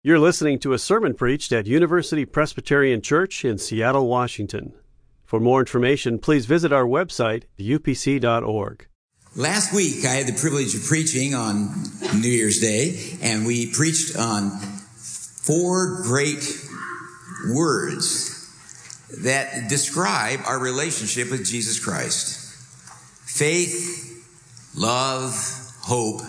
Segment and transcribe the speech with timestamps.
[0.00, 4.72] You're listening to a sermon preached at University Presbyterian Church in Seattle, Washington.
[5.24, 8.86] For more information, please visit our website, upc.org.
[9.34, 11.74] Last week, I had the privilege of preaching on
[12.14, 16.44] New Year's Day, and we preached on four great
[17.52, 18.36] words
[19.24, 22.38] that describe our relationship with Jesus Christ
[23.26, 25.34] faith, love,
[25.82, 26.20] hope,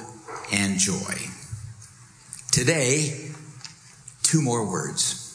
[0.51, 1.13] and joy.
[2.51, 3.28] Today,
[4.29, 5.25] two more words.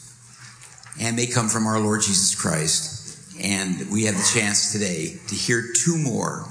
[0.99, 3.35] And they come from our Lord Jesus Christ.
[3.41, 6.45] And we have the chance today to hear two more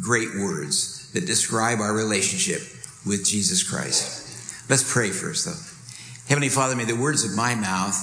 [0.00, 2.60] great words that describe our relationship
[3.04, 4.70] with Jesus Christ.
[4.70, 6.28] Let's pray first, though.
[6.28, 7.96] Heavenly Father, may the words of my mouth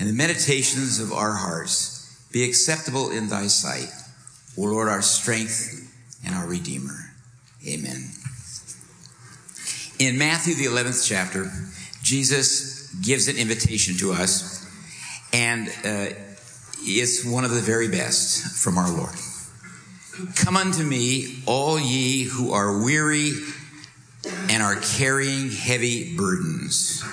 [0.00, 3.88] and the meditations of our hearts be acceptable in thy sight,
[4.58, 5.92] O Lord, our strength
[6.24, 7.14] and our Redeemer.
[7.66, 8.10] Amen.
[9.98, 11.50] In Matthew, the 11th chapter,
[12.06, 14.64] Jesus gives an invitation to us,
[15.32, 16.14] and uh,
[16.82, 19.16] it's one of the very best from our Lord.
[20.36, 23.32] Come unto me, all ye who are weary
[24.48, 27.04] and are carrying heavy burdens,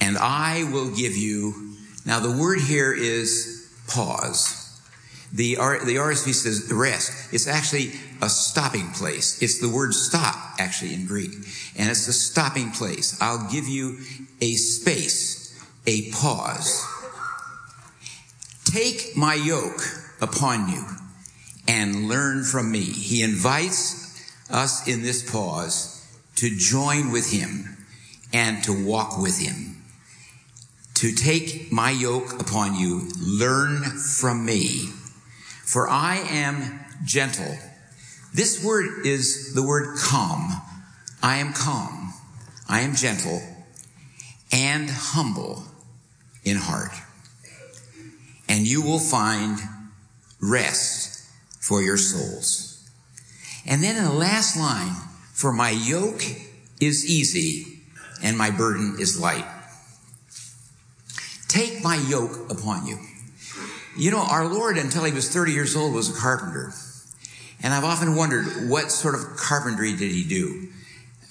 [0.00, 1.74] and I will give you.
[2.06, 4.55] Now, the word here is pause.
[5.36, 7.34] The, R, the RSV says rest.
[7.34, 7.92] It's actually
[8.22, 9.42] a stopping place.
[9.42, 11.32] It's the word stop, actually, in Greek.
[11.76, 13.18] And it's a stopping place.
[13.20, 13.98] I'll give you
[14.40, 16.82] a space, a pause.
[18.64, 19.82] Take my yoke
[20.22, 20.82] upon you
[21.68, 22.80] and learn from me.
[22.80, 26.02] He invites us in this pause
[26.36, 27.76] to join with him
[28.32, 29.82] and to walk with him.
[30.94, 34.88] To take my yoke upon you, learn from me.
[35.66, 37.58] For I am gentle.
[38.32, 40.52] This word is the word calm.
[41.22, 42.14] I am calm.
[42.68, 43.42] I am gentle
[44.52, 45.64] and humble
[46.44, 46.92] in heart.
[48.48, 49.58] And you will find
[50.40, 52.88] rest for your souls.
[53.66, 54.94] And then in the last line,
[55.32, 56.22] for my yoke
[56.80, 57.82] is easy
[58.22, 59.46] and my burden is light.
[61.48, 62.98] Take my yoke upon you.
[63.96, 66.72] You know, our Lord, until he was 30 years old, was a carpenter.
[67.62, 70.68] And I've often wondered what sort of carpentry did he do?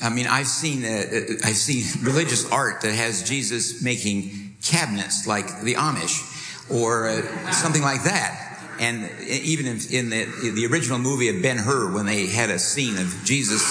[0.01, 5.27] I mean, I've seen, uh, uh I've seen religious art that has Jesus making cabinets
[5.27, 6.31] like the Amish
[6.69, 8.41] or uh, something like that.
[8.79, 12.59] And even in, in the, the original movie of Ben Hur, when they had a
[12.59, 13.63] scene of Jesus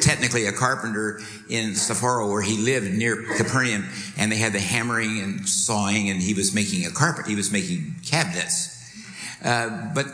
[0.00, 5.20] technically a carpenter in Sepphoris where he lived near Capernaum and they had the hammering
[5.20, 7.26] and sawing and he was making a carpet.
[7.26, 8.74] He was making cabinets.
[9.44, 10.06] Uh, but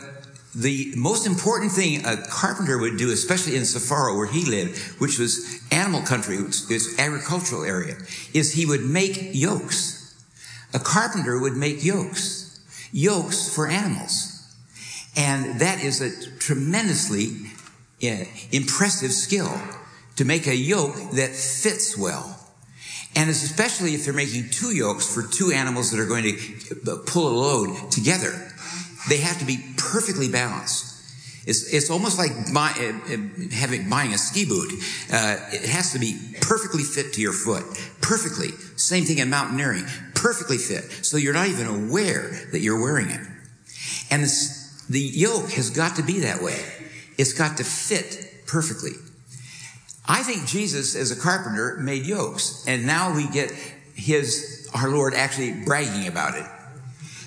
[0.55, 5.19] the most important thing a carpenter would do, especially in Sepphoris where he lived, which
[5.19, 7.95] was animal country, which is agricultural area,
[8.33, 10.15] is he would make yokes.
[10.73, 14.31] A carpenter would make yokes, yokes for animals.
[15.17, 17.44] And that is a tremendously
[17.99, 19.51] impressive skill
[20.15, 22.39] to make a yoke that fits well.
[23.15, 27.29] And especially if they're making two yokes for two animals that are going to pull
[27.29, 28.51] a load together,
[29.07, 30.93] they have to be perfectly balanced.
[31.45, 33.17] It's, it's almost like buy, uh, uh,
[33.53, 34.71] having, buying a ski boot.
[35.13, 37.63] Uh, it has to be perfectly fit to your foot.
[38.01, 38.49] Perfectly.
[38.77, 39.85] Same thing in mountaineering.
[40.15, 40.83] Perfectly fit.
[41.05, 43.21] So you're not even aware that you're wearing it.
[44.09, 46.59] And this, the yoke has got to be that way.
[47.17, 48.91] It's got to fit perfectly.
[50.07, 53.51] I think Jesus, as a carpenter, made yokes, and now we get
[53.95, 56.45] his, our Lord actually bragging about it.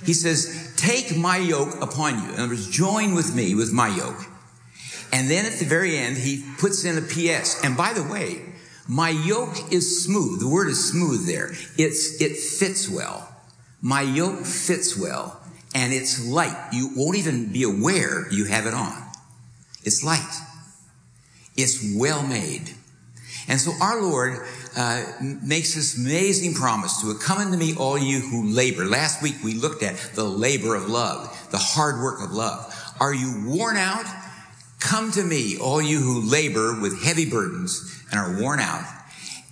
[0.04, 2.34] He says, take my yoke upon you.
[2.34, 4.24] In other words, join with me with my yoke.
[5.12, 7.64] And then at the very end, he puts in a PS.
[7.64, 8.42] And by the way,
[8.86, 10.40] my yoke is smooth.
[10.40, 11.50] The word is smooth there.
[11.76, 13.28] It's, it fits well.
[13.80, 15.40] My yoke fits well
[15.74, 16.56] and it's light.
[16.72, 19.07] You won't even be aware you have it on.
[19.84, 20.34] It's light.
[21.56, 22.70] It's well made.
[23.48, 24.46] And so our Lord
[24.76, 28.84] uh, makes this amazing promise to come unto me, all you who labor.
[28.84, 32.74] Last week we looked at the labor of love, the hard work of love.
[33.00, 34.04] Are you worn out?
[34.80, 38.84] Come to me, all you who labor with heavy burdens and are worn out,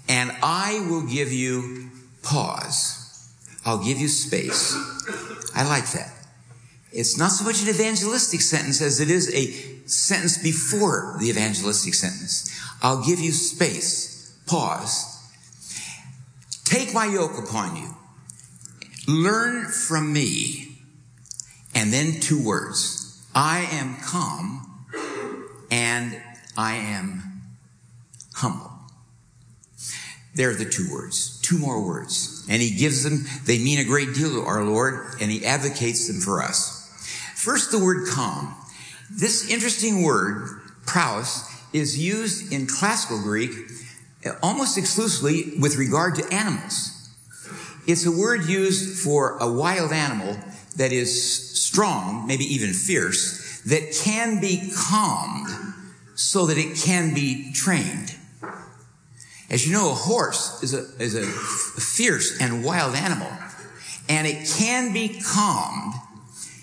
[0.08, 1.90] and I will give you
[2.22, 3.32] pause.
[3.64, 4.74] I'll give you space.
[5.54, 6.12] I like that.
[6.96, 9.52] It's not so much an evangelistic sentence as it is a
[9.86, 12.50] sentence before the evangelistic sentence.
[12.82, 14.34] I'll give you space.
[14.46, 15.12] Pause.
[16.64, 17.94] Take my yoke upon you.
[19.06, 20.78] Learn from me.
[21.74, 23.28] And then two words.
[23.34, 24.86] I am calm
[25.70, 26.18] and
[26.56, 27.42] I am
[28.34, 28.72] humble.
[30.34, 31.40] There are the two words.
[31.42, 32.46] two more words.
[32.48, 36.08] And he gives them, they mean a great deal to our Lord, and he advocates
[36.08, 36.75] them for us.
[37.46, 38.56] First, the word calm.
[39.08, 40.48] This interesting word,
[40.84, 43.52] praus, is used in classical Greek
[44.42, 47.08] almost exclusively with regard to animals.
[47.86, 50.36] It's a word used for a wild animal
[50.74, 55.46] that is strong, maybe even fierce, that can be calmed
[56.16, 58.16] so that it can be trained.
[59.50, 63.30] As you know, a horse is a, is a fierce and wild animal,
[64.08, 65.94] and it can be calmed.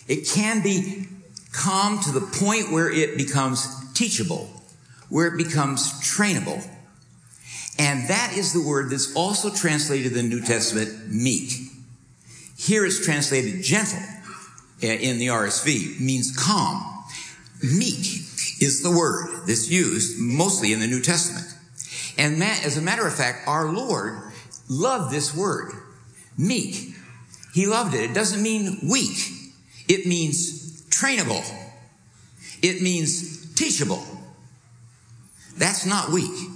[0.08, 1.08] It can be
[1.52, 4.50] calm to the point where it becomes teachable,
[5.10, 6.68] where it becomes trainable.
[7.80, 11.52] And that is the word that's also translated in the New Testament meek.
[12.58, 14.00] Here it's translated gentle
[14.84, 16.84] uh, in the RSV, means calm.
[17.64, 18.06] Meek
[18.62, 21.48] is the word that's used mostly in the New Testament.
[22.18, 24.20] And as a matter of fact, our Lord
[24.70, 25.72] loved this word,
[26.38, 26.96] meek.
[27.54, 28.12] He loved it.
[28.12, 29.18] It doesn't mean weak.
[29.88, 31.44] It means trainable.
[32.62, 34.04] It means teachable.
[35.58, 36.50] That's not weak.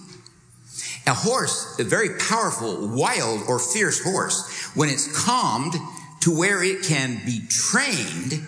[1.06, 5.74] A horse, a very powerful, wild, or fierce horse, when it's calmed
[6.22, 8.46] to where it can be trained,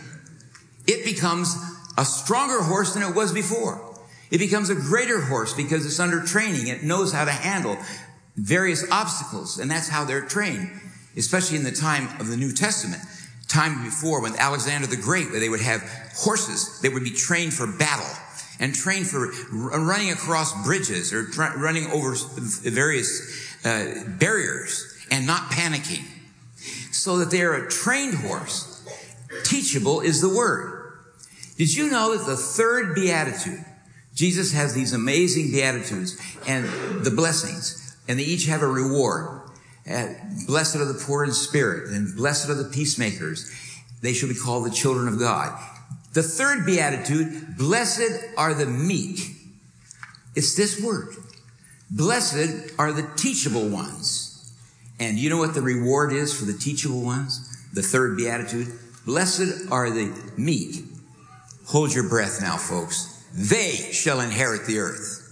[0.88, 1.56] it becomes
[1.98, 3.86] a stronger horse than it was before.
[4.32, 6.68] It becomes a greater horse because it's under training.
[6.68, 7.78] It knows how to handle
[8.36, 10.70] various obstacles, and that's how they're trained,
[11.18, 13.02] especially in the time of the New Testament.
[13.50, 15.82] Time before when Alexander the Great, where they would have
[16.16, 18.06] horses, they would be trained for battle
[18.60, 21.24] and trained for running across bridges or
[21.58, 22.16] running over
[22.62, 26.06] various uh, barriers and not panicking.
[26.92, 28.86] So that they're a trained horse.
[29.44, 31.00] Teachable is the word.
[31.58, 33.66] Did you know that the third beatitude
[34.20, 36.66] Jesus has these amazing beatitudes and
[37.06, 39.39] the blessings, and they each have a reward.
[39.90, 40.14] Uh,
[40.46, 43.52] blessed are the poor in spirit, and blessed are the peacemakers.
[44.02, 45.58] They shall be called the children of God.
[46.14, 49.20] The third beatitude, blessed are the meek.
[50.36, 51.16] It's this word.
[51.92, 54.54] Blessed are the teachable ones.
[55.00, 57.68] And you know what the reward is for the teachable ones?
[57.74, 58.68] The third beatitude.
[59.06, 60.84] Blessed are the meek.
[61.68, 63.26] Hold your breath now, folks.
[63.34, 65.29] They shall inherit the earth.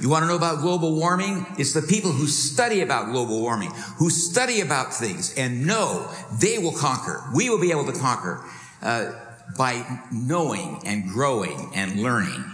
[0.00, 1.46] You want to know about global warming?
[1.58, 6.10] It's the people who study about global warming, who study about things and know
[6.40, 7.22] they will conquer.
[7.34, 8.44] We will be able to conquer
[8.82, 9.12] uh,
[9.56, 12.44] by knowing and growing and learning.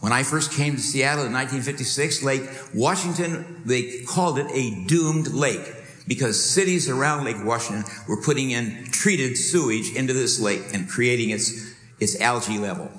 [0.00, 2.42] When I first came to Seattle in 1956, Lake
[2.74, 5.60] Washington, they called it a doomed lake
[6.08, 11.30] because cities around Lake Washington were putting in treated sewage into this lake and creating
[11.30, 12.90] its, its algae level.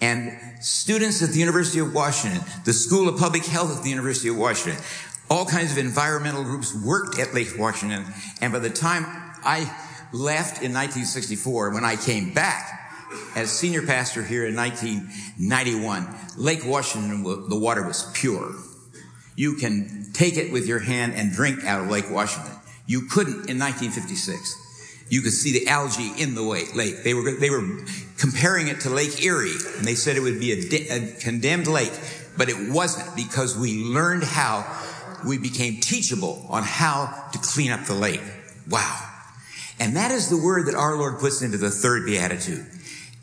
[0.00, 0.32] And
[0.66, 4.36] students at the University of Washington, the School of Public Health at the University of
[4.36, 4.82] Washington,
[5.30, 8.04] all kinds of environmental groups worked at Lake Washington.
[8.40, 9.04] And by the time
[9.44, 9.60] I
[10.12, 12.68] left in 1964, when I came back
[13.36, 18.52] as senior pastor here in 1991, Lake Washington, the water was pure.
[19.36, 22.52] You can take it with your hand and drink out of Lake Washington.
[22.86, 24.65] You couldn't in 1956
[25.08, 27.02] you could see the algae in the lake.
[27.02, 27.64] They were, they were
[28.18, 31.68] comparing it to Lake Erie, and they said it would be a, de- a condemned
[31.68, 31.92] lake,
[32.36, 34.66] but it wasn't because we learned how
[35.26, 38.22] we became teachable on how to clean up the lake.
[38.68, 39.00] Wow.
[39.78, 42.66] And that is the word that our Lord puts into the third beatitude.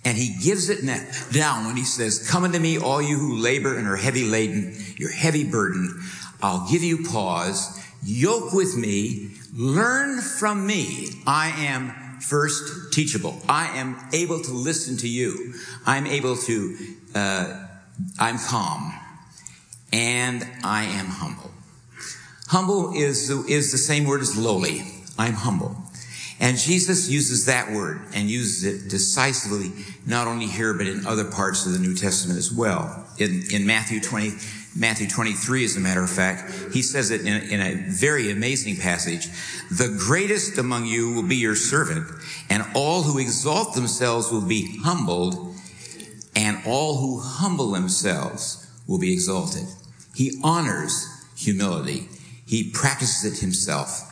[0.05, 0.85] And he gives it
[1.31, 4.75] down when he says, come unto me, all you who labor and are heavy laden,
[4.97, 5.91] you're heavy burdened.
[6.41, 7.81] I'll give you pause.
[8.03, 11.09] Yoke with me Learn from me.
[11.27, 13.39] I am first teachable.
[13.47, 15.53] I am able to listen to you.
[15.85, 16.77] I'm able to,
[17.13, 17.67] uh,
[18.19, 18.93] I'm calm
[19.91, 21.51] and I am humble.
[22.47, 24.81] Humble is, is the same word as lowly.
[25.19, 25.77] I'm humble.
[26.39, 29.71] And Jesus uses that word and uses it decisively,
[30.05, 33.07] not only here, but in other parts of the New Testament as well.
[33.19, 34.31] In, in Matthew 20,
[34.75, 38.77] Matthew 23, as a matter of fact, he says it in in a very amazing
[38.77, 39.27] passage.
[39.69, 42.07] The greatest among you will be your servant,
[42.49, 45.55] and all who exalt themselves will be humbled,
[46.35, 49.67] and all who humble themselves will be exalted.
[50.15, 52.09] He honors humility.
[52.45, 54.09] He practices it himself.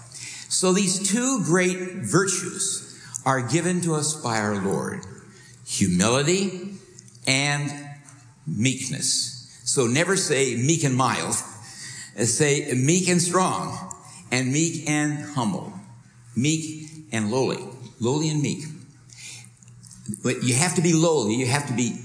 [0.49, 2.87] So these two great virtues
[3.25, 5.05] are given to us by our Lord.
[5.65, 6.75] Humility
[7.27, 7.71] and
[8.45, 9.40] meekness.
[9.71, 11.33] So never say meek and mild.
[12.17, 13.95] Say meek and strong
[14.29, 15.71] and meek and humble.
[16.35, 17.63] Meek and lowly.
[18.01, 18.65] Lowly and meek.
[20.25, 21.35] But you have to be lowly.
[21.35, 22.03] You have to be,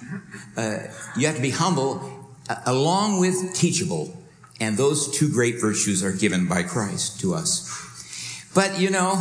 [0.57, 0.79] uh,
[1.17, 2.09] you have to be humble
[2.49, 4.17] uh, along with teachable
[4.61, 7.67] And those two great virtues are given by Christ to us.
[8.55, 9.21] But you know,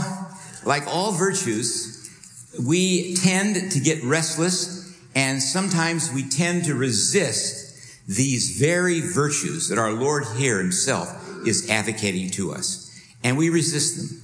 [0.64, 2.08] like all virtues,
[2.64, 7.65] we tend to get restless and sometimes we tend to resist
[8.08, 11.10] these very virtues that our Lord here himself
[11.48, 12.92] is advocating to us.
[13.24, 14.22] And we resist them.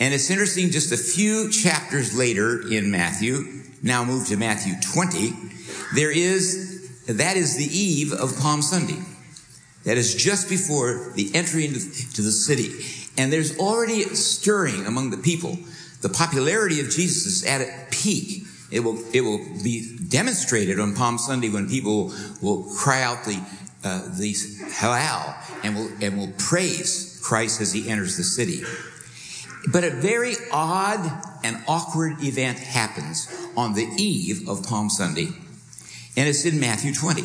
[0.00, 5.32] And it's interesting, just a few chapters later in Matthew, now move to Matthew 20,
[5.94, 9.00] there is, that is the eve of Palm Sunday.
[9.84, 12.70] That is just before the entry into the city.
[13.16, 15.58] And there's already stirring among the people.
[16.02, 18.44] The popularity of Jesus is at a peak.
[18.70, 23.42] It will, it will be demonstrated on Palm Sunday when people will cry out the,
[23.82, 25.34] uh, the Hallel
[25.64, 28.62] and will, and will praise Christ as he enters the city.
[29.72, 31.10] But a very odd
[31.42, 35.28] and awkward event happens on the eve of Palm Sunday,
[36.16, 37.22] and it's in Matthew 20.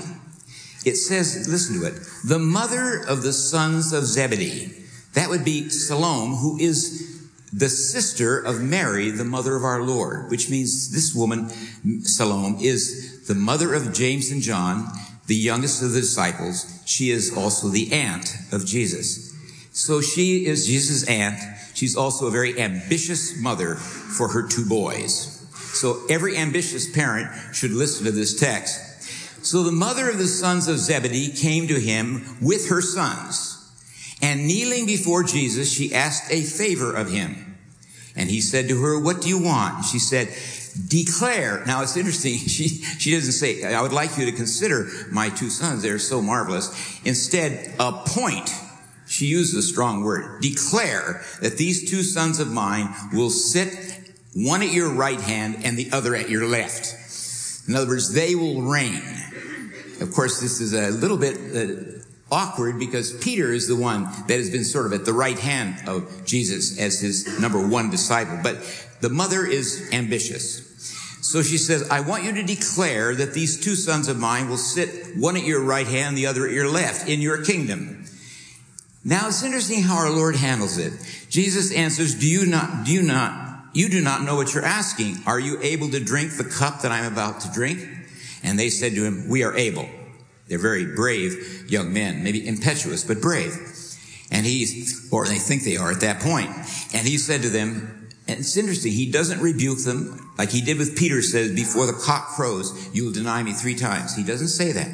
[0.85, 1.93] It says, listen to it,
[2.25, 4.73] the mother of the sons of Zebedee,
[5.13, 7.12] that would be Salome, who is
[7.53, 11.49] the sister of Mary, the mother of our Lord, which means this woman,
[12.03, 14.87] Salome, is the mother of James and John,
[15.27, 16.81] the youngest of the disciples.
[16.85, 19.33] She is also the aunt of Jesus.
[19.71, 21.39] So she is Jesus' aunt.
[21.75, 25.29] She's also a very ambitious mother for her two boys.
[25.55, 29.45] So every ambitious parent should listen to this text.
[29.45, 33.59] So the mother of the sons of Zebedee came to him with her sons.
[34.21, 37.42] And kneeling before Jesus, she asked a favor of him.
[38.15, 39.85] And he said to her, what do you want?
[39.85, 40.29] She said,
[40.87, 41.63] declare.
[41.65, 42.33] Now it's interesting.
[42.53, 45.81] She, she doesn't say, I would like you to consider my two sons.
[45.81, 47.01] They're so marvelous.
[47.03, 48.49] Instead, appoint.
[49.07, 50.41] She used a strong word.
[50.41, 53.73] Declare that these two sons of mine will sit
[54.35, 56.95] one at your right hand and the other at your left.
[57.67, 59.01] In other words, they will reign.
[60.01, 64.37] Of course, this is a little bit uh, awkward because Peter is the one that
[64.37, 68.39] has been sort of at the right hand of Jesus as his number one disciple.
[68.41, 68.57] But
[69.01, 70.71] the mother is ambitious.
[71.21, 74.57] So she says, I want you to declare that these two sons of mine will
[74.57, 78.05] sit one at your right hand, the other at your left in your kingdom.
[79.05, 80.93] Now it's interesting how our Lord handles it.
[81.29, 85.17] Jesus answers, do you not, do you not, you do not know what you're asking.
[85.25, 87.87] Are you able to drink the cup that I'm about to drink?
[88.43, 89.89] And they said to him, we are able.
[90.47, 93.53] They're very brave young men, maybe impetuous, but brave.
[94.31, 96.49] And he, or they think they are at that point.
[96.93, 100.77] And he said to them, and it's interesting, he doesn't rebuke them like he did
[100.77, 104.15] with Peter says, before the cock crows, you will deny me three times.
[104.15, 104.89] He doesn't say that.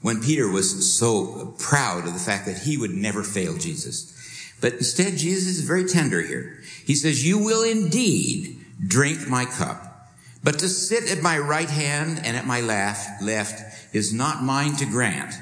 [0.00, 4.14] When Peter was so proud of the fact that he would never fail Jesus.
[4.60, 6.62] But instead, Jesus is very tender here.
[6.84, 9.87] He says, you will indeed drink my cup.
[10.42, 14.76] But to sit at my right hand and at my left, left is not mine
[14.76, 15.34] to grant,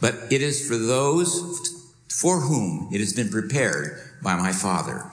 [0.00, 1.68] but it is for those
[2.08, 5.04] for whom it has been prepared by my Father.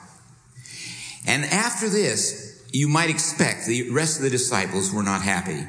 [1.26, 5.66] And after this, you might expect the rest of the disciples were not happy.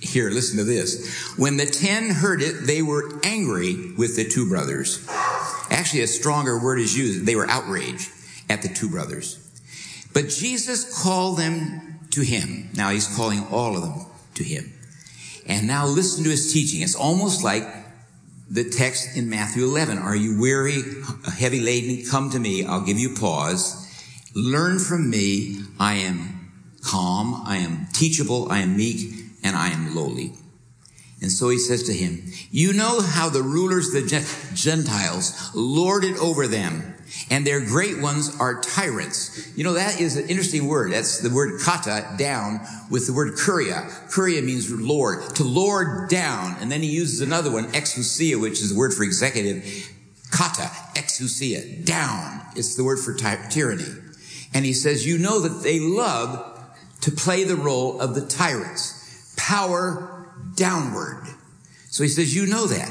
[0.00, 1.34] Here, listen to this.
[1.36, 5.06] When the ten heard it, they were angry with the two brothers.
[5.70, 7.26] Actually, a stronger word is used.
[7.26, 8.10] They were outraged
[8.48, 9.42] at the two brothers.
[10.12, 12.70] But Jesus called them to him.
[12.74, 14.72] Now he's calling all of them to him.
[15.46, 16.82] And now listen to his teaching.
[16.82, 17.64] It's almost like
[18.50, 19.98] the text in Matthew 11.
[19.98, 20.82] Are you weary,
[21.38, 22.04] heavy laden?
[22.10, 22.64] Come to me.
[22.64, 23.82] I'll give you pause.
[24.34, 25.60] Learn from me.
[25.78, 26.50] I am
[26.82, 27.42] calm.
[27.44, 28.50] I am teachable.
[28.50, 30.32] I am meek and I am lowly.
[31.20, 34.02] And so he says to him, you know how the rulers, the
[34.54, 36.95] Gentiles, lord it over them
[37.30, 39.52] and their great ones are tyrants.
[39.56, 40.92] You know, that is an interesting word.
[40.92, 42.60] That's the word kata, down,
[42.90, 43.88] with the word kuria.
[44.10, 46.56] Kuria means lord, to lord down.
[46.60, 49.92] And then he uses another one, exousia, which is the word for executive.
[50.30, 52.42] Kata, exousia, down.
[52.56, 53.84] It's the word for ty- tyranny.
[54.54, 56.58] And he says, you know that they love
[57.02, 59.34] to play the role of the tyrants.
[59.36, 61.22] Power downward.
[61.90, 62.90] So he says, you know that.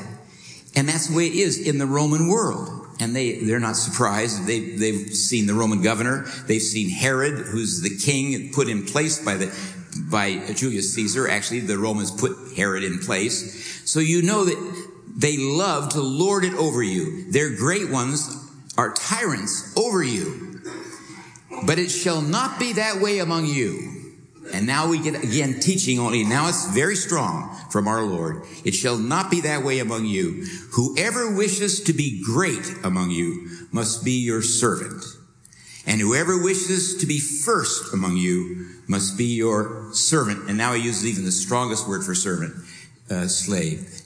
[0.76, 4.48] And that's the way it is in the Roman world and they, they're not surprised.
[4.48, 6.26] They, they've seen the Roman governor.
[6.48, 9.54] They've seen Herod, who's the king put in place by the,
[10.10, 11.28] by Julius Caesar.
[11.28, 13.82] Actually, the Romans put Herod in place.
[13.90, 14.88] So you know that
[15.18, 17.32] they love to lord it over you.
[17.32, 18.36] Their great ones
[18.78, 20.62] are tyrants over you.
[21.66, 23.95] But it shall not be that way among you.
[24.56, 26.24] And now we get again teaching only.
[26.24, 28.44] Now it's very strong from our Lord.
[28.64, 30.46] It shall not be that way among you.
[30.72, 35.04] Whoever wishes to be great among you must be your servant.
[35.86, 40.48] And whoever wishes to be first among you must be your servant.
[40.48, 42.56] And now he uses even the strongest word for servant,
[43.12, 44.04] uh, slave.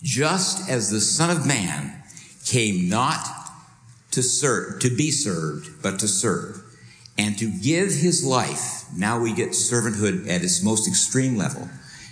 [0.00, 2.04] Just as the son of man
[2.46, 3.26] came not
[4.12, 6.61] to serve, to be served, but to serve
[7.18, 8.84] and to give his life.
[8.96, 11.68] Now we get servanthood at its most extreme level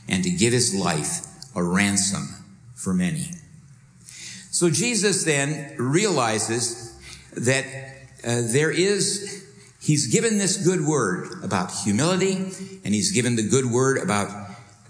[0.08, 2.28] and to give his life a ransom
[2.74, 3.30] for many.
[4.50, 6.98] So Jesus then realizes
[7.36, 7.64] that
[8.24, 9.46] uh, there is,
[9.80, 12.34] he's given this good word about humility
[12.84, 14.28] and he's given the good word about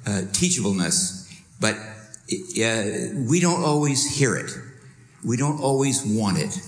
[0.07, 4.51] uh, teachableness, but uh, we don't always hear it.
[5.25, 6.59] We don't always want it.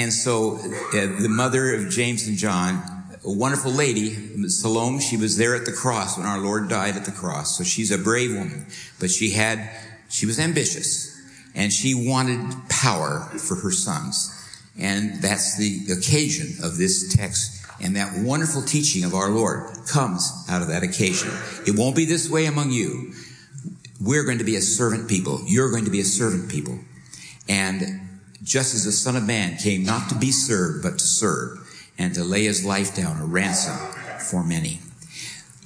[0.00, 2.82] And, so uh, the mother of James and John,
[3.22, 7.04] a wonderful lady, Salome, she was there at the cross when our Lord died at
[7.04, 7.58] the cross.
[7.58, 8.66] So she's a brave woman,
[8.98, 9.70] but she had,
[10.08, 11.20] she was ambitious
[11.54, 14.36] and she wanted power for her sons.
[14.78, 17.66] And that's the occasion of this text.
[17.82, 21.30] And that wonderful teaching of our Lord comes out of that occasion.
[21.66, 23.12] It won't be this way among you.
[24.00, 25.40] We're going to be a servant people.
[25.46, 26.78] You're going to be a servant people.
[27.48, 28.09] And
[28.42, 31.58] just as the Son of Man came not to be served, but to serve
[31.98, 33.76] and to lay his life down a ransom
[34.18, 34.80] for many.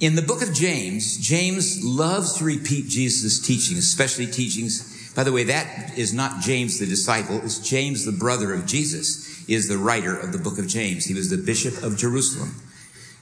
[0.01, 5.13] In the book of James, James loves to repeat Jesus' teachings, especially teachings.
[5.15, 9.47] By the way, that is not James the disciple, it's James the brother of Jesus,
[9.47, 11.05] is the writer of the book of James.
[11.05, 12.55] He was the bishop of Jerusalem.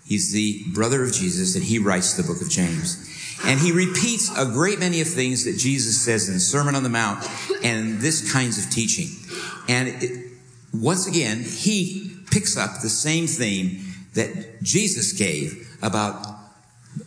[0.05, 3.09] He's the brother of Jesus and he writes the book of James.
[3.45, 6.83] And he repeats a great many of things that Jesus says in the Sermon on
[6.83, 7.27] the Mount
[7.63, 9.09] and this kinds of teaching.
[9.67, 10.31] And it,
[10.73, 13.81] once again, he picks up the same theme
[14.13, 16.25] that Jesus gave about,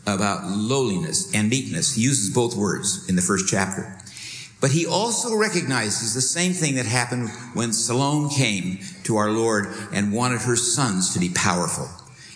[0.06, 1.94] about lowliness and meekness.
[1.94, 3.96] He uses both words in the first chapter.
[4.60, 9.66] But he also recognizes the same thing that happened when Salome came to our Lord
[9.92, 11.88] and wanted her sons to be powerful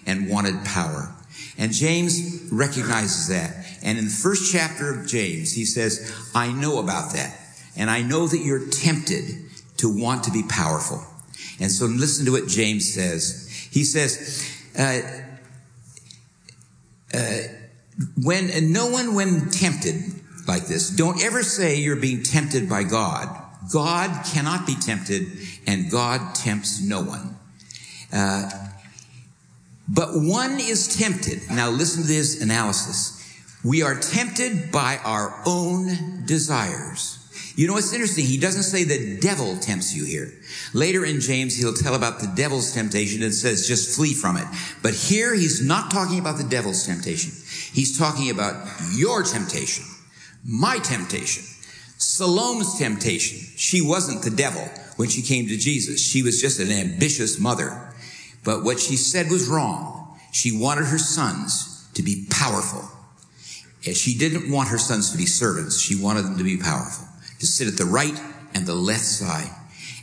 [0.07, 1.15] and wanted power.
[1.57, 3.60] And James recognizes that.
[3.83, 7.37] And in the first chapter of James, he says, I know about that.
[7.77, 9.25] And I know that you're tempted
[9.79, 11.03] to want to be powerful.
[11.61, 13.49] And so listen to what James says.
[13.71, 14.47] He says,
[14.79, 15.01] uh,
[17.15, 17.39] uh,
[18.23, 19.97] when no one when tempted
[20.47, 23.29] like this, don't ever say you're being tempted by God.
[23.73, 25.27] God cannot be tempted,
[25.67, 27.37] and God tempts no one.
[28.13, 28.51] Uh,
[29.89, 31.43] but one is tempted.
[31.51, 33.20] Now listen to this analysis.
[33.65, 37.17] We are tempted by our own desires.
[37.57, 38.25] You know, it's interesting.
[38.25, 40.33] He doesn't say the devil tempts you here.
[40.73, 44.47] Later in James, he'll tell about the devil's temptation and says just flee from it.
[44.83, 47.33] But here, he's not talking about the devil's temptation.
[47.73, 49.85] He's talking about your temptation,
[50.45, 51.45] my temptation,
[51.99, 53.39] Salome's temptation.
[53.57, 54.63] She wasn't the devil
[54.97, 56.01] when she came to Jesus.
[56.01, 57.93] She was just an ambitious mother.
[58.43, 60.19] But what she said was wrong.
[60.33, 62.89] She wanted her sons to be powerful.
[63.83, 65.81] She didn't want her sons to be servants.
[65.81, 67.07] She wanted them to be powerful
[67.39, 68.19] to sit at the right
[68.55, 69.51] and the left side.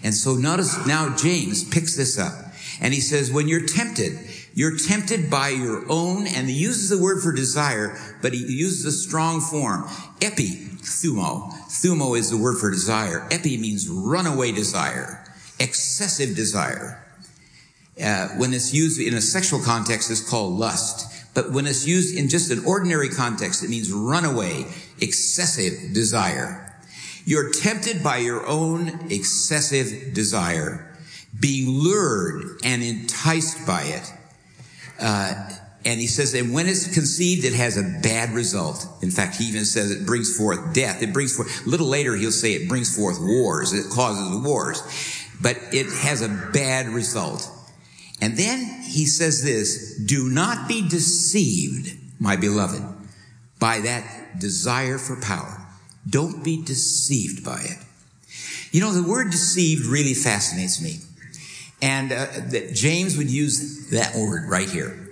[0.03, 2.33] And so notice now James picks this up
[2.81, 4.17] and he says, when you're tempted,
[4.53, 8.85] you're tempted by your own, and he uses the word for desire, but he uses
[8.85, 9.83] a strong form.
[10.19, 10.47] Epi,
[10.81, 11.51] thumo.
[11.69, 13.27] Thumo is the word for desire.
[13.29, 15.23] Epi means runaway desire,
[15.59, 17.03] excessive desire.
[18.03, 21.16] Uh, when it's used in a sexual context, it's called lust.
[21.37, 24.65] But when it's used in just an ordinary context, it means runaway,
[24.99, 26.75] excessive desire.
[27.25, 30.97] You're tempted by your own excessive desire,
[31.39, 34.13] being lured and enticed by it.
[34.99, 35.51] Uh,
[35.85, 38.87] and he says, and when it's conceived, it has a bad result.
[39.03, 41.03] In fact, he even says it brings forth death.
[41.03, 43.73] It brings forth, a little later, he'll say it brings forth wars.
[43.73, 44.81] It causes wars.
[45.39, 47.47] But it has a bad result.
[48.19, 52.81] And then he says this, do not be deceived, my beloved,
[53.59, 55.67] by that desire for power.
[56.09, 57.77] Don't be deceived by it.
[58.71, 60.99] You know, the word deceived really fascinates me.
[61.81, 65.09] And uh, that James would use that word right here.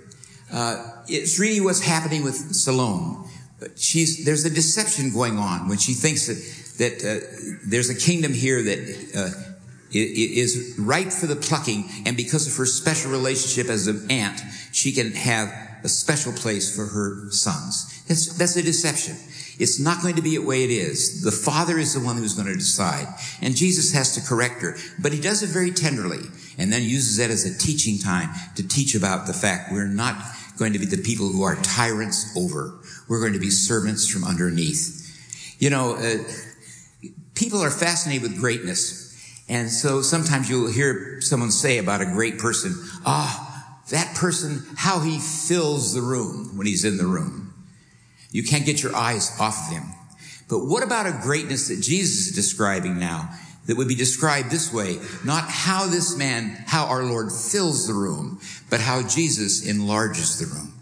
[0.52, 3.28] Uh, it's really what's happening with Salome.
[3.76, 8.32] She's, there's a deception going on when she thinks that, that uh, there's a kingdom
[8.32, 8.78] here that
[9.16, 9.45] uh,
[9.92, 14.40] is ripe for the plucking, and because of her special relationship as an aunt,
[14.72, 15.48] she can have
[15.84, 18.02] a special place for her sons.
[18.08, 19.16] That's, that's a deception.
[19.58, 21.22] It's not going to be the way it is.
[21.22, 23.06] The Father is the one who's going to decide.
[23.40, 26.20] And Jesus has to correct her, but he does it very tenderly
[26.58, 30.16] and then uses that as a teaching time to teach about the fact we're not
[30.58, 32.78] going to be the people who are tyrants over.
[33.08, 35.56] We're going to be servants from underneath.
[35.58, 39.05] You know, uh, people are fascinated with greatness.
[39.48, 43.46] And so sometimes you'll hear someone say about a great person, ah, oh,
[43.90, 47.54] that person, how he fills the room when he's in the room.
[48.32, 49.84] You can't get your eyes off of him.
[50.48, 53.30] But what about a greatness that Jesus is describing now
[53.66, 54.98] that would be described this way?
[55.24, 60.46] Not how this man, how our Lord fills the room, but how Jesus enlarges the
[60.46, 60.72] room.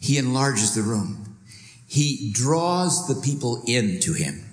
[0.00, 1.36] He enlarges the room.
[1.86, 4.45] He draws the people into him.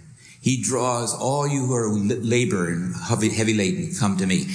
[0.43, 4.45] He draws all you who are labor and heavy, laden, come to me.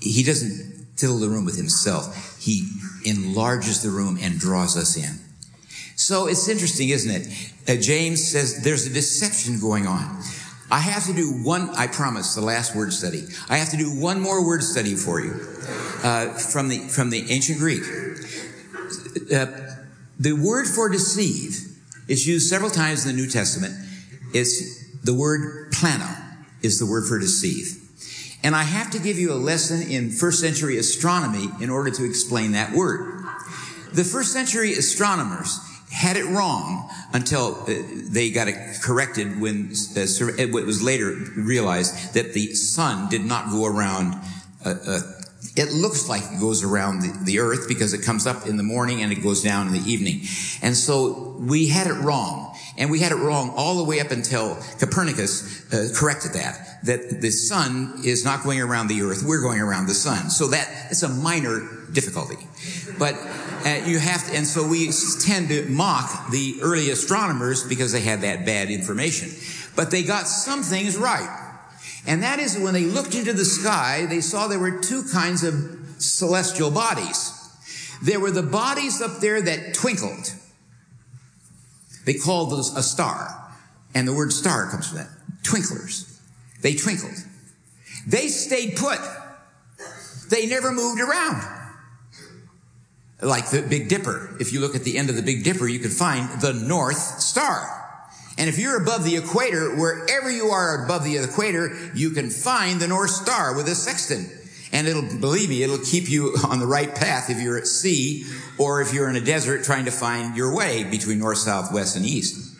[0.00, 2.42] He doesn't fill the room with himself.
[2.42, 2.68] He
[3.04, 5.20] enlarges the room and draws us in.
[5.94, 7.52] So it's interesting, isn't it?
[7.68, 10.20] Uh, James says there's a deception going on.
[10.68, 13.22] I have to do one, I promise, the last word study.
[13.48, 15.30] I have to do one more word study for you
[16.02, 17.82] uh, from, the, from the ancient Greek.
[19.32, 19.46] Uh,
[20.18, 21.78] the word for deceive
[22.08, 23.74] is used several times in the New Testament.
[24.34, 26.08] It's the word plano
[26.62, 27.82] is the word for deceive.
[28.42, 32.04] And I have to give you a lesson in first century astronomy in order to
[32.04, 33.24] explain that word.
[33.92, 35.58] The first century astronomers
[35.90, 37.74] had it wrong until uh,
[38.10, 40.00] they got it corrected when uh,
[40.38, 44.14] it was later realized that the sun did not go around
[44.64, 45.00] uh, uh,
[45.56, 48.62] it looks like it goes around the, the, earth because it comes up in the
[48.62, 50.20] morning and it goes down in the evening.
[50.60, 52.45] And so we had it wrong.
[52.78, 57.20] And we had it wrong all the way up until Copernicus uh, corrected that, that
[57.20, 60.30] the sun is not going around the earth, we're going around the sun.
[60.30, 61.60] So that, it's a minor
[61.92, 62.36] difficulty.
[62.98, 63.14] But
[63.64, 64.90] uh, you have to, and so we
[65.24, 69.30] tend to mock the early astronomers because they had that bad information.
[69.74, 71.44] But they got some things right.
[72.06, 75.42] And that is when they looked into the sky, they saw there were two kinds
[75.42, 75.54] of
[75.98, 77.32] celestial bodies.
[78.02, 80.32] There were the bodies up there that twinkled.
[82.06, 83.52] They called those a star.
[83.94, 85.10] And the word star comes from that.
[85.42, 86.18] Twinklers.
[86.62, 87.16] They twinkled.
[88.06, 89.00] They stayed put.
[90.30, 91.42] They never moved around.
[93.20, 94.36] Like the Big Dipper.
[94.40, 97.20] If you look at the end of the Big Dipper, you can find the North
[97.20, 97.66] Star.
[98.38, 102.80] And if you're above the equator, wherever you are above the equator, you can find
[102.80, 104.30] the North Star with a sextant.
[104.72, 108.24] And it'll, believe me, it'll keep you on the right path if you're at sea
[108.58, 111.96] or if you're in a desert trying to find your way between north, south, west,
[111.96, 112.54] and east.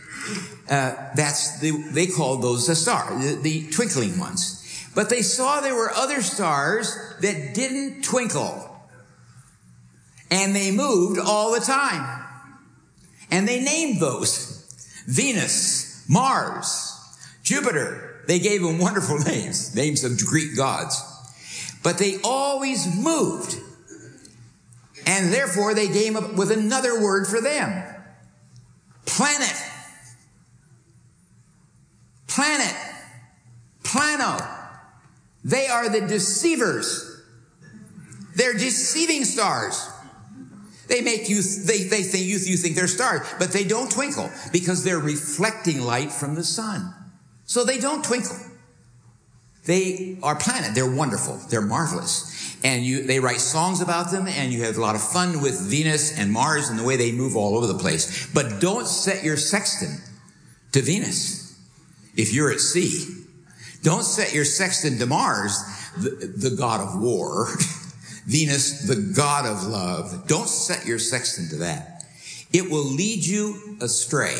[0.69, 4.63] Uh, that's the, they called those the star, the, the twinkling ones.
[4.95, 8.63] But they saw there were other stars that didn't twinkle.
[10.31, 12.25] And they moved all the time.
[13.31, 15.05] And they named those.
[15.07, 16.93] Venus, Mars,
[17.43, 18.25] Jupiter.
[18.27, 21.01] They gave them wonderful names, names of Greek gods.
[21.87, 23.61] But they always moved.
[25.07, 27.95] And therefore they came up with another word for them.
[29.05, 29.55] Planet.
[32.27, 32.75] Planet.
[33.85, 34.37] Plano.
[35.45, 37.23] They are the deceivers.
[38.35, 39.89] They're deceiving stars.
[40.89, 44.29] They make you, they, they think you, you think they're stars, but they don't twinkle
[44.53, 46.93] because they're reflecting light from the sun.
[47.45, 48.35] So they don't twinkle.
[49.67, 50.75] They are planet.
[50.75, 51.39] They're wonderful.
[51.51, 52.57] They're marvelous.
[52.65, 55.61] And you, they write songs about them and you have a lot of fun with
[55.61, 58.27] Venus and Mars and the way they move all over the place.
[58.33, 60.01] But don't set your sextant
[60.73, 61.59] to Venus
[62.17, 63.25] if you're at sea.
[63.83, 65.59] Don't set your sextant to Mars,
[65.97, 67.49] the, the god of war.
[68.27, 70.27] Venus, the God of love.
[70.27, 72.05] Don't set your sextant to that.
[72.53, 74.37] It will lead you astray.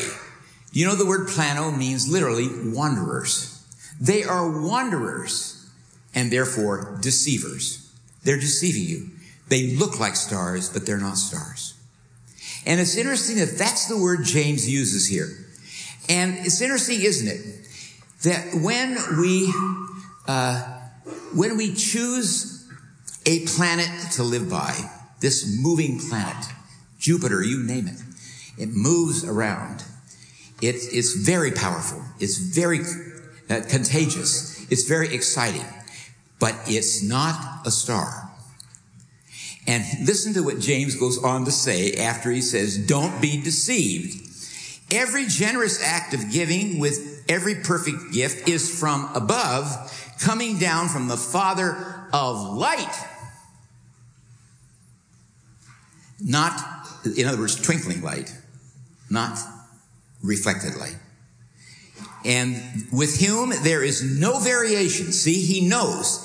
[0.73, 3.56] You know, the word plano means literally wanderers.
[3.99, 5.69] They are wanderers
[6.13, 7.91] and therefore deceivers.
[8.23, 9.09] They're deceiving you.
[9.49, 11.73] They look like stars, but they're not stars.
[12.65, 15.29] And it's interesting that that's the word James uses here.
[16.09, 17.67] And it's interesting, isn't it,
[18.23, 19.53] that when we,
[20.27, 20.61] uh,
[21.33, 22.67] when we choose
[23.25, 24.75] a planet to live by,
[25.19, 26.45] this moving planet,
[26.99, 28.01] Jupiter, you name it.
[28.57, 29.83] It moves around.
[30.61, 32.01] It, it's very powerful.
[32.19, 32.79] It's very
[33.49, 34.69] uh, contagious.
[34.71, 35.65] It's very exciting,
[36.39, 38.31] but it's not a star.
[39.65, 44.23] And listen to what James goes on to say after he says, don't be deceived.
[44.91, 49.67] Every generous act of giving with every perfect gift is from above,
[50.21, 51.75] coming down from the Father
[52.13, 52.95] of light
[56.19, 56.59] Not,
[57.15, 58.33] in other words, twinkling light,
[59.09, 59.37] not
[60.23, 60.97] reflected light.
[62.27, 65.13] And with whom there is no variation.
[65.13, 66.23] See, he knows.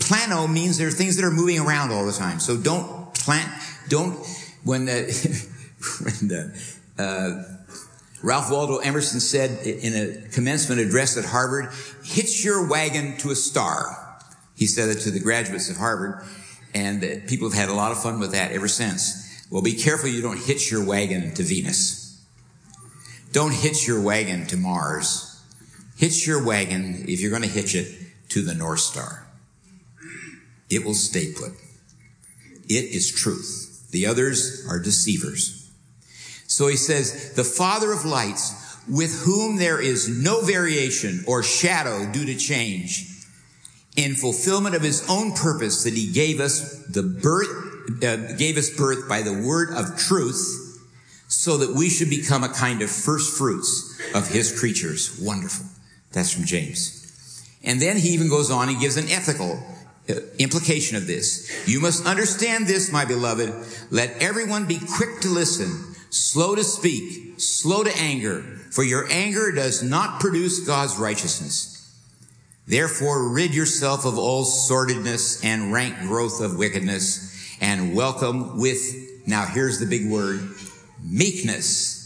[0.00, 2.40] Plano means there are things that are moving around all the time.
[2.40, 3.48] So don't plant,
[3.88, 4.26] don't,
[4.64, 4.92] when, uh,
[6.02, 6.60] when the,
[6.98, 7.44] uh,
[8.24, 11.70] Ralph Waldo Emerson said in a commencement address at Harvard,
[12.02, 14.18] hitch your wagon to a star.
[14.56, 16.24] He said it to the graduates of Harvard.
[16.74, 19.46] And uh, people have had a lot of fun with that ever since.
[19.48, 21.99] Well, be careful you don't hitch your wagon to Venus.
[23.32, 25.42] Don't hitch your wagon to Mars.
[25.96, 27.88] Hitch your wagon, if you're going to hitch it,
[28.30, 29.26] to the North Star.
[30.68, 31.52] It will stay put.
[32.68, 33.90] It is truth.
[33.90, 35.70] The others are deceivers.
[36.46, 42.10] So he says, the Father of lights, with whom there is no variation or shadow
[42.10, 43.06] due to change,
[43.96, 48.70] in fulfillment of his own purpose that he gave us the birth, uh, gave us
[48.70, 50.59] birth by the word of truth,
[51.30, 55.16] so that we should become a kind of first fruits of his creatures.
[55.22, 55.64] Wonderful.
[56.10, 56.96] That's from James.
[57.62, 59.62] And then he even goes on, he gives an ethical
[60.08, 61.68] uh, implication of this.
[61.68, 63.54] You must understand this, my beloved.
[63.92, 69.52] Let everyone be quick to listen, slow to speak, slow to anger, for your anger
[69.52, 71.96] does not produce God's righteousness.
[72.66, 78.80] Therefore, rid yourself of all sordidness and rank growth of wickedness and welcome with,
[79.28, 80.40] now here's the big word,
[81.02, 81.98] meekness,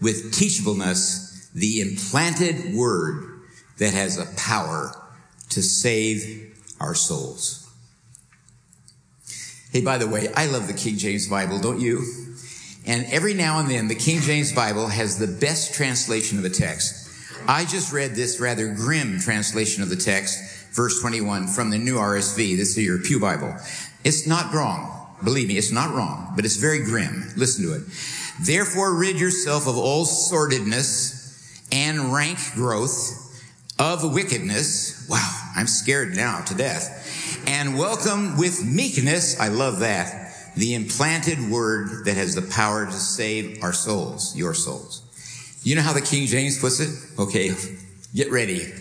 [0.00, 3.40] with teachableness, the implanted word
[3.78, 4.92] that has a power
[5.50, 7.62] to save our souls.
[9.70, 12.04] Hey, by the way, I love the King James Bible, don't you?
[12.86, 16.50] And every now and then, the King James Bible has the best translation of a
[16.50, 17.10] text.
[17.48, 21.96] I just read this rather grim translation of the text, verse 21 from the new
[21.96, 22.56] RSV.
[22.56, 23.54] This is your Pew Bible.
[24.04, 24.95] It's not wrong.
[25.24, 27.32] Believe me, it's not wrong, but it's very grim.
[27.36, 27.82] Listen to it.
[28.40, 33.22] Therefore, rid yourself of all sordidness and rank growth
[33.78, 35.06] of wickedness.
[35.08, 37.44] Wow, I'm scared now to death.
[37.46, 42.92] And welcome with meekness, I love that, the implanted word that has the power to
[42.92, 45.02] save our souls, your souls.
[45.62, 46.90] You know how the King James puts it?
[47.18, 47.52] Okay,
[48.14, 48.72] get ready.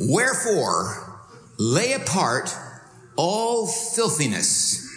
[0.00, 1.20] Wherefore,
[1.58, 2.54] lay apart
[3.16, 4.89] all filthiness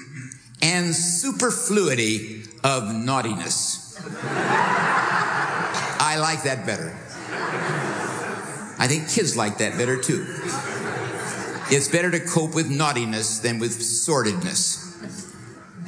[0.64, 4.00] and superfluity of naughtiness.
[6.00, 6.96] I like that better.
[8.80, 10.26] I think kids like that better too.
[11.70, 14.80] It's better to cope with naughtiness than with sordidness.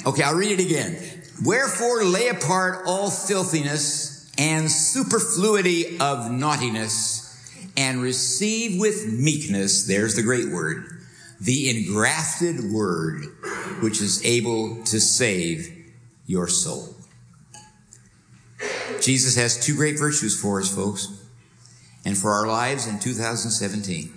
[0.06, 0.96] Okay, I'll read it again.
[1.44, 7.24] Wherefore lay apart all filthiness and superfluity of naughtiness
[7.76, 11.00] and receive with meekness, there's the great word,
[11.40, 13.24] the engrafted word
[13.80, 15.92] which is able to save
[16.26, 16.94] your soul.
[19.00, 21.26] Jesus has two great virtues for us, folks
[22.06, 24.12] and for our lives in 2017.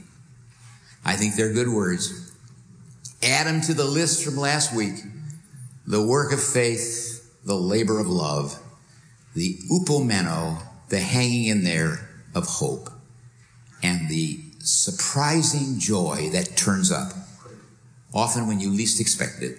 [1.04, 2.32] I think they're good words.
[3.24, 4.94] Add them to the list from last week.
[5.88, 8.60] The work of faith, the labor of love,
[9.34, 12.92] the upomeno, the hanging in there of hope,
[13.82, 17.13] and the surprising joy that turns up,
[18.13, 19.58] often when you least expect it,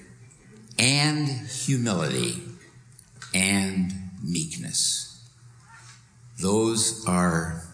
[0.79, 2.43] and humility
[3.35, 5.07] and meekness.
[6.39, 7.65] Those are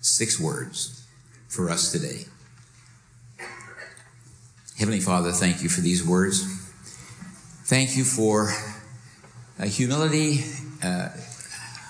[0.00, 1.06] Six words
[1.48, 2.24] for us today.
[4.78, 6.42] Heavenly Father, thank you for these words.
[7.64, 8.50] Thank you for
[9.58, 10.44] uh, humility,
[10.82, 11.10] uh,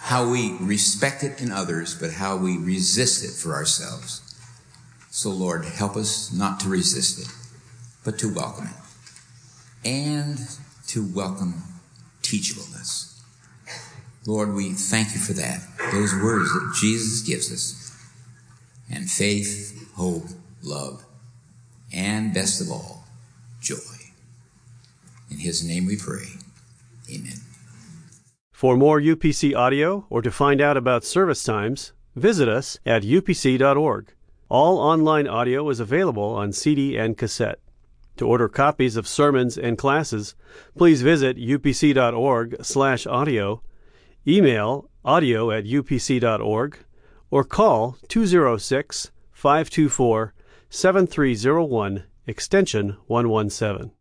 [0.01, 4.30] how we respect it in others, but how we resist it for ourselves.
[5.13, 7.27] So, Lord, help us not to resist it,
[8.05, 10.39] but to welcome it and
[10.87, 11.63] to welcome
[12.23, 13.21] teachableness.
[14.25, 15.61] Lord, we thank you for that.
[15.93, 17.97] Those words that Jesus gives us
[18.89, 20.25] and faith, hope,
[20.63, 21.05] love,
[21.93, 23.05] and best of all,
[23.61, 23.77] joy.
[25.29, 26.27] In his name we pray.
[27.13, 27.39] Amen.
[28.53, 34.13] For more UPC audio or to find out about service times, visit us at upc.org.
[34.51, 37.61] All online audio is available on CD and cassette.
[38.17, 40.35] To order copies of sermons and classes,
[40.77, 43.63] please visit upc.org/audio,
[44.27, 46.79] email audio at upc.org,
[47.31, 50.35] or call 206 524
[50.69, 53.93] 7301 extension 117.